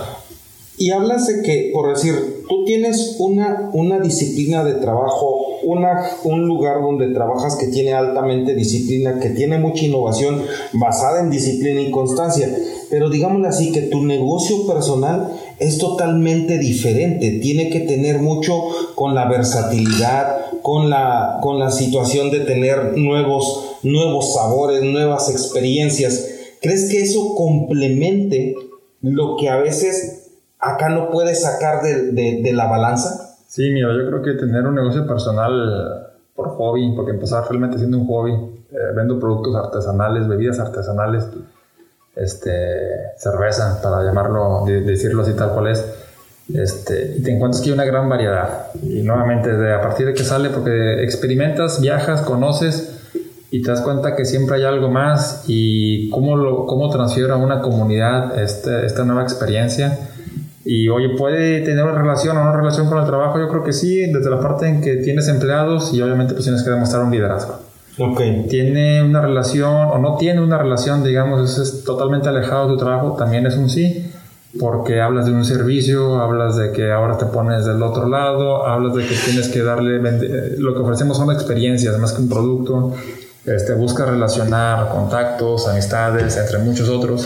[0.77, 6.45] Y hablas de que, por decir, tú tienes una, una disciplina de trabajo, una, un
[6.45, 11.89] lugar donde trabajas que tiene altamente disciplina, que tiene mucha innovación basada en disciplina y
[11.89, 12.47] constancia,
[12.91, 18.53] pero digámoslo así, que tu negocio personal es totalmente diferente, tiene que tener mucho
[18.95, 26.29] con la versatilidad, con la, con la situación de tener nuevos, nuevos sabores, nuevas experiencias.
[26.61, 28.55] ¿Crees que eso complemente
[29.01, 33.37] lo que a veces acá no puedes sacar de, la balanza?
[33.47, 37.97] Sí, mira, yo creo que tener un negocio personal por hobby, porque empezar realmente siendo
[37.97, 41.27] un hobby, eh, vendo productos artesanales, bebidas artesanales,
[42.19, 42.51] este,
[43.17, 45.85] cerveza, para llamarlo, decirlo así tal cual es,
[46.53, 48.67] este, y te encuentras que hay una gran variedad.
[48.81, 52.93] Y nuevamente, de, a partir de que sale, porque experimentas, viajas, conoces
[53.51, 57.37] y te das cuenta que siempre hay algo más y cómo, lo, cómo transfiero a
[57.37, 59.97] una comunidad este, esta nueva experiencia
[60.69, 63.39] y oye, ¿puede tener una relación o no relación con el trabajo?
[63.39, 66.61] Yo creo que sí, desde la parte en que tienes empleados y obviamente pues tienes
[66.61, 67.66] que demostrar un liderazgo.
[67.99, 68.45] Okay.
[68.47, 73.15] Tiene una relación o no tiene una relación, digamos, es totalmente alejado de tu trabajo,
[73.17, 74.11] también es un sí,
[74.59, 78.93] porque hablas de un servicio, hablas de que ahora te pones del otro lado, hablas
[78.93, 82.93] de que tienes que darle, eh, lo que ofrecemos son experiencias más que un producto,
[83.47, 87.25] este, busca relacionar contactos, amistades, entre muchos otros.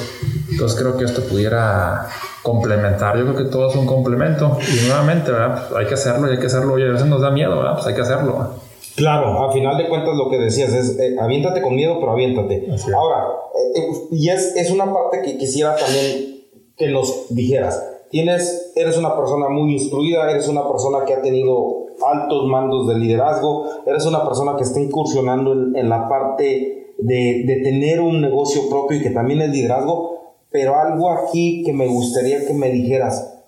[0.52, 2.08] Entonces creo que esto pudiera
[2.44, 3.18] complementar.
[3.18, 4.58] Yo creo que todo es un complemento.
[4.62, 5.66] Y nuevamente, ¿verdad?
[5.68, 6.78] Pues hay que hacerlo y hay que hacerlo.
[6.78, 7.74] Y a veces nos da miedo, ¿verdad?
[7.74, 8.54] Pues hay que hacerlo.
[8.96, 12.68] Claro, a final de cuentas lo que decías es, eh, aviéntate con miedo, pero aviéntate.
[12.96, 17.84] Ahora, eh, eh, y es, es una parte que quisiera también que nos dijeras.
[18.10, 22.96] Tienes, eres una persona muy instruida, eres una persona que ha tenido altos mandos de
[22.96, 28.20] liderazgo, eres una persona que está incursionando en, en la parte de, de tener un
[28.20, 32.70] negocio propio y que también es liderazgo, pero algo aquí que me gustaría que me
[32.72, 33.42] dijeras,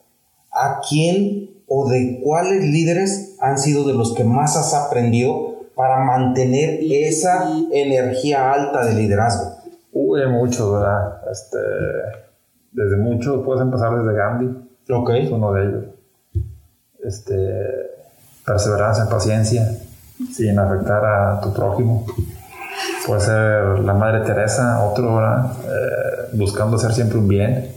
[0.51, 6.03] ¿a quién o de cuáles líderes han sido de los que más has aprendido para
[6.03, 9.55] mantener esa energía alta de liderazgo?
[9.91, 11.21] Uy, muchos, ¿verdad?
[11.31, 11.57] Este,
[12.71, 14.69] desde muchos, puedes empezar desde Gandhi.
[14.91, 15.09] Ok.
[15.09, 15.83] Es uno de ellos.
[17.03, 17.33] Este,
[18.45, 19.67] perseverancia, paciencia,
[20.31, 22.05] sin afectar a tu prójimo
[23.05, 27.71] puede ser la Madre Teresa, otro, eh, buscando hacer siempre un bien.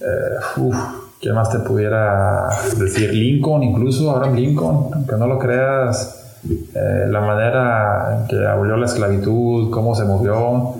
[0.00, 0.76] Eh, uf,
[1.22, 3.14] ¿qué más te pudiera decir?
[3.14, 6.40] Lincoln, incluso Abraham Lincoln, aunque no lo creas,
[6.74, 10.74] eh, la manera en que abolió la esclavitud, cómo se movió,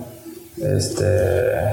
[0.61, 1.71] este,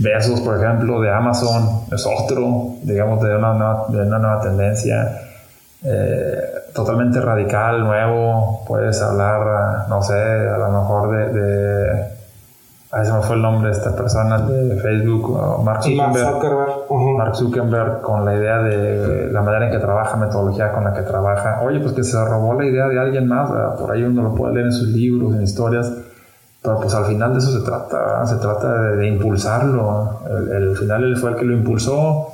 [0.00, 5.22] Besos, por ejemplo, de Amazon, es otro, digamos, de una nueva, tendencia.
[5.82, 6.40] Eh,
[6.72, 12.17] totalmente radical, nuevo, puedes hablar, no sé, a lo mejor de
[12.90, 18.00] ahí se me fue el nombre de esta persona de Facebook, Mark Zuckerberg, Mark Zuckerberg,
[18.00, 21.60] con la idea de la manera en que trabaja, metodología con la que trabaja.
[21.62, 24.54] Oye, pues que se robó la idea de alguien más, por ahí uno lo puede
[24.54, 25.92] leer en sus libros, en historias,
[26.62, 30.20] pero pues al final de eso se trata, se trata de, impulsarlo.
[30.28, 32.28] El, el, final él fue el que lo impulsó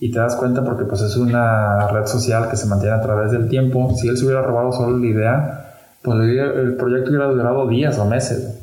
[0.00, 3.30] y te das cuenta porque pues es una red social que se mantiene a través
[3.30, 3.94] del tiempo.
[3.94, 8.04] Si él se hubiera robado solo la idea, pues el proyecto hubiera durado días o
[8.04, 8.59] meses.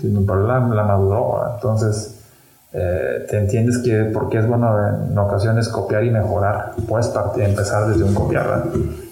[0.00, 1.52] Pero la, la maduró.
[1.54, 2.16] Entonces,
[2.72, 4.68] eh, te entiendes que porque es bueno
[5.08, 6.72] en ocasiones copiar y mejorar.
[6.86, 8.64] Puedes partir, empezar desde un copiar.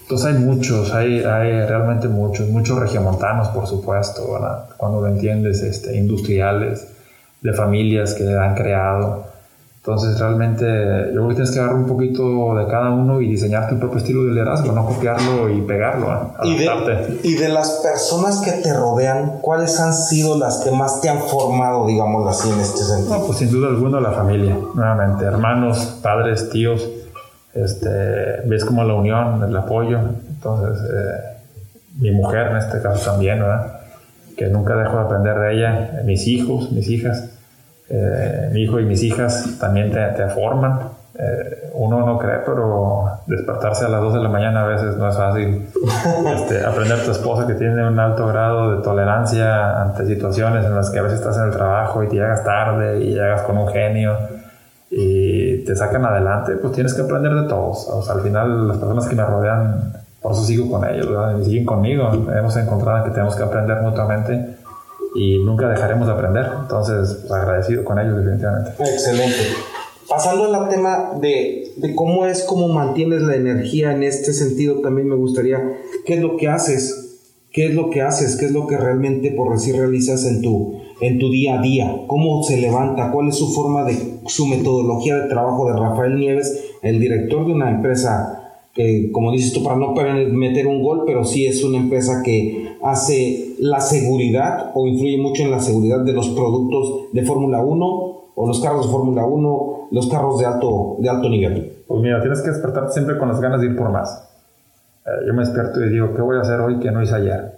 [0.03, 4.39] Entonces hay muchos, hay, hay realmente muchos, muchos regiomontanos, por supuesto,
[4.77, 6.89] cuando lo entiendes, este, industriales,
[7.41, 9.34] de familias que han creado.
[9.87, 10.65] Entonces realmente
[11.09, 13.99] yo creo que tienes que agarrar un poquito de cada uno y diseñar tu propio
[13.99, 18.73] estilo de liderazgo, no copiarlo y pegarlo, ¿Y de, y de las personas que te
[18.73, 23.19] rodean, ¿cuáles han sido las que más te han formado, digamos así, en este sentido?
[23.19, 26.89] No, pues sin duda alguna la familia, nuevamente, hermanos, padres, tíos,
[27.53, 29.99] este, ves como la unión, el apoyo,
[30.31, 31.37] entonces eh,
[31.99, 33.81] mi mujer en este caso también, ¿verdad?
[34.35, 37.34] que nunca dejo de aprender de ella, mis hijos, mis hijas,
[37.89, 40.81] eh, mi hijo y mis hijas también te, te forman.
[41.17, 45.09] Eh, uno no cree, pero despertarse a las 2 de la mañana a veces no
[45.09, 45.69] es fácil.
[46.35, 50.75] Este, aprender a tu esposa que tiene un alto grado de tolerancia ante situaciones en
[50.75, 53.57] las que a veces estás en el trabajo y te llegas tarde y llegas con
[53.59, 54.17] un genio
[54.91, 57.89] y te sacan adelante, pues tienes que aprender de todos.
[57.89, 61.09] O sea, al final las personas que me rodean, por eso sigo con ellos,
[61.41, 62.11] y siguen conmigo.
[62.35, 64.54] Hemos encontrado que tenemos que aprender mutuamente
[65.15, 66.47] y nunca dejaremos de aprender.
[66.63, 68.71] Entonces, agradecido con ellos definitivamente.
[68.79, 69.37] Excelente.
[70.09, 75.09] Pasando al tema de, de, cómo es, cómo mantienes la energía en este sentido, también
[75.09, 75.59] me gustaría,
[76.05, 77.05] ¿qué es lo que haces?
[77.51, 78.37] ¿Qué es lo que haces?
[78.37, 82.03] ¿Qué es lo que realmente, por decir, realizas en tu, en tu día a día?
[82.07, 83.13] ¿Cómo se levanta?
[83.13, 83.97] ¿Cuál es su forma de,
[84.27, 88.45] su metodología de trabajo de Rafael Nieves, el director de una empresa
[88.75, 89.95] que, como dices tú, para no
[90.33, 95.43] meter un gol, pero sí es una empresa que hace la seguridad o influye mucho
[95.43, 97.87] en la seguridad de los productos de Fórmula 1
[98.35, 101.73] o los carros de Fórmula 1, los carros de alto, de alto nivel?
[101.87, 104.29] Pues mira, tienes que despertarte siempre con las ganas de ir por más.
[105.07, 107.55] Eh, yo me despierto y digo, ¿qué voy a hacer hoy que no hice ayer?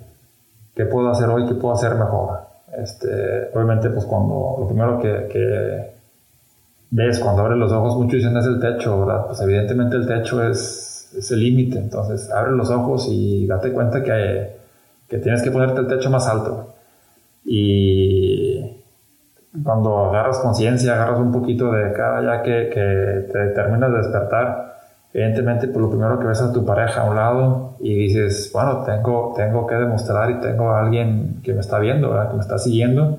[0.77, 2.39] ¿Qué puedo hacer hoy que puedo hacer mejor?
[2.79, 5.91] Este, obviamente, pues cuando lo primero que, que
[6.93, 9.27] ves cuando abres los ojos, muchos dicen es el techo, ¿verdad?
[9.27, 10.87] Pues evidentemente el techo es
[11.17, 11.79] es el límite.
[11.79, 14.57] Entonces, abre los ojos y date cuenta que,
[15.09, 16.75] que tienes que ponerte el techo más alto.
[17.45, 18.83] Y
[19.63, 24.77] cuando agarras conciencia, agarras un poquito de cada ya que, que te terminas de despertar,
[25.13, 28.83] evidentemente, pues lo primero que ves a tu pareja a un lado y dices, bueno,
[28.85, 32.59] tengo, tengo que demostrar y tengo a alguien que me está viendo, que me está
[32.59, 33.19] siguiendo,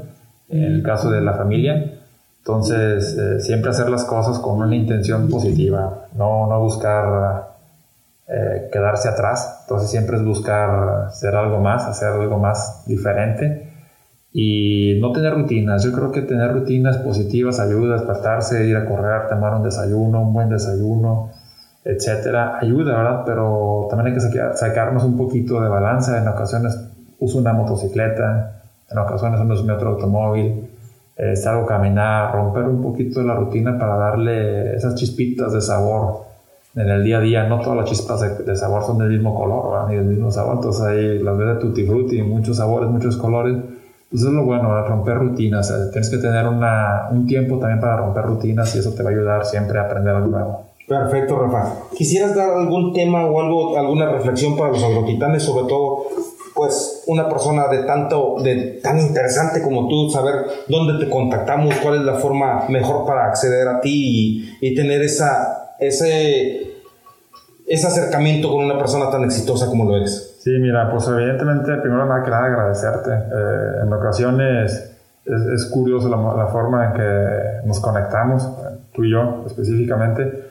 [0.50, 1.94] en el caso de la familia.
[2.40, 7.57] Entonces, eh, siempre hacer las cosas con una intención positiva, no, no buscar
[8.30, 9.62] eh, quedarse atrás.
[9.62, 13.72] Entonces siempre es buscar hacer algo más, hacer algo más diferente
[14.34, 15.82] y no tener rutinas.
[15.84, 20.24] Yo creo que tener rutinas positivas ayuda a despertarse, ir a correr, tomar un desayuno,
[20.24, 21.32] un buen desayuno,
[21.86, 22.60] etcétera.
[22.60, 23.24] Ayuda, ¿verdad?
[23.26, 26.18] Pero también hay que sacarnos un poquito de balanza.
[26.22, 26.78] En ocasiones
[27.20, 28.62] uso una motocicleta,
[28.92, 30.70] en ocasiones uso mi otro automóvil.
[31.16, 36.27] Eh, salgo a caminar, romper un poquito la rutina para darle esas chispitas de sabor
[36.78, 39.90] en el día a día no todas las chispas de, sabor son del mismo color,
[39.90, 43.56] ni del mismo sabor, entonces hay las de tutti frutti, muchos sabores, muchos colores,
[44.12, 48.26] pues es lo bueno, romper rutinas, tienes que tener una, un tiempo también para romper
[48.26, 50.66] rutinas y eso te va a ayudar siempre a aprender algo nuevo.
[50.88, 51.74] Perfecto, Rafa.
[51.98, 56.06] ¿Quisieras dar algún tema o algo, alguna reflexión para los agrotitanes, sobre todo
[56.54, 61.96] pues una persona de tanto, de tan interesante como tú, saber dónde te contactamos, cuál
[61.96, 66.67] es la forma mejor para acceder a ti y, y tener esa, ese
[67.68, 70.38] ese acercamiento con una persona tan exitosa como lo eres?
[70.40, 73.12] Sí, mira, pues evidentemente, primero nada que nada agradecerte.
[73.12, 74.94] Eh, en ocasiones
[75.26, 78.50] es, curioso la, forma en que nos conectamos,
[78.94, 80.46] tú y yo específicamente.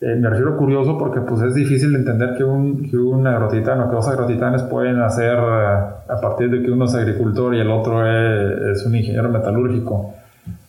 [0.00, 3.96] Eh, me refiero curioso porque pues es difícil entender que un, que un agrotitano, que
[3.96, 5.76] dos agrotitanes pueden hacer eh,
[6.08, 10.14] a partir de que uno es agricultor y el otro es un ingeniero metalúrgico.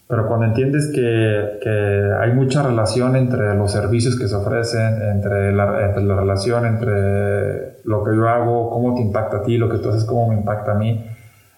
[0.08, 5.52] Pero cuando entiendes que, que, hay mucha relación entre los servicios que se ofrecen, entre
[5.52, 9.90] la, relación entre lo que yo hago, cómo te impacta a ti, lo que tú
[9.90, 11.04] haces, cómo me impacta a mí,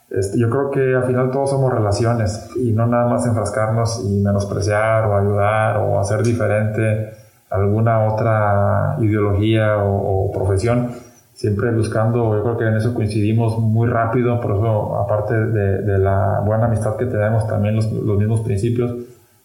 [0.10, 4.22] este, yo creo que al final todos somos relaciones y no nada más enfrascarnos y
[4.22, 7.12] menospreciar o ayudar o hacer diferente
[7.50, 10.92] alguna otra ideología o, o profesión
[11.38, 16.42] siempre buscando, yo creo que en eso coincidimos muy rápido, por eso aparte de, la
[16.44, 18.92] buena amistad que tenemos, también los, los mismos principios,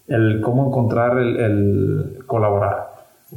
[0.09, 2.93] el cómo encontrar el, el colaborar.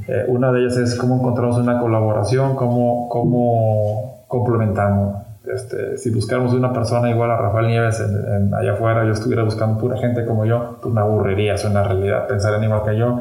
[0.07, 5.17] Eh, una de ellas es cómo encontramos una colaboración, cómo, cómo complementamos.
[5.53, 9.77] Este, si buscáramos una persona igual a Rafael Nieves en, allá afuera, yo estuviera buscando
[9.77, 13.19] pura gente como yo, pues me aburriría, es una realidad pensar en igual que yo,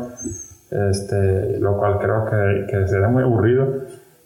[0.70, 3.66] este, lo cual creo que, que sería muy aburrido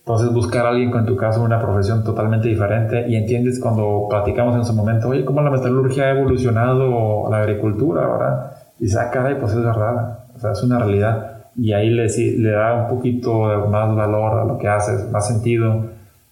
[0.09, 4.57] entonces buscar a alguien con tu caso una profesión totalmente diferente y entiendes cuando platicamos
[4.57, 8.53] en su momento, oye, ¿cómo la metalurgia ha evolucionado la agricultura ahora?
[8.81, 11.43] Y dices, ah, caray, pues es verdad, o sea, es una realidad.
[11.57, 15.85] y ahí le, le da un poquito más valor a lo que haces, más sentido.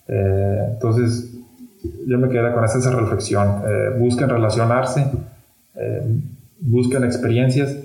[0.09, 1.35] Eh, entonces,
[2.07, 3.63] yo me quedé con esa, esa reflexión.
[3.67, 5.07] Eh, busquen relacionarse,
[5.75, 6.19] eh,
[6.61, 7.77] busquen experiencias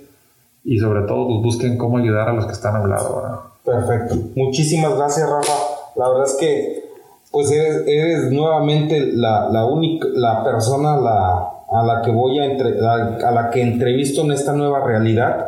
[0.64, 3.52] y sobre todo pues, busquen cómo ayudar a los que están a un lado.
[3.66, 4.16] Perfecto.
[4.38, 5.71] Muchísimas gracias, Rafa.
[6.02, 6.84] La verdad es que
[7.32, 12.46] pues eres, eres nuevamente la, la única, la persona la, a la que voy a,
[12.46, 15.48] entre, a la que entrevisto en esta nueva realidad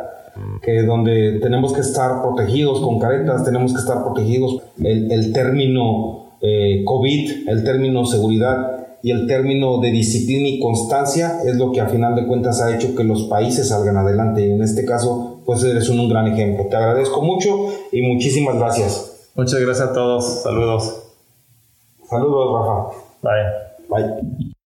[0.62, 6.34] que donde tenemos que estar protegidos con caretas, tenemos que estar protegidos el, el término
[6.40, 11.80] eh, COVID, el término seguridad y el término de disciplina y constancia es lo que
[11.80, 15.42] a final de cuentas ha hecho que los países salgan adelante y en este caso
[15.44, 16.66] pues eres un, un gran ejemplo.
[16.66, 19.13] Te agradezco mucho y muchísimas gracias.
[19.34, 20.42] Muchas gracias a todos.
[20.42, 21.02] Saludos.
[22.08, 23.04] Saludos, Rafa.
[23.22, 23.42] Bye.
[23.88, 24.53] Bye.